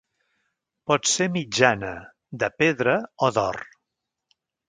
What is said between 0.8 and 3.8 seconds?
Pot ser mitjana, de pedra o d'or.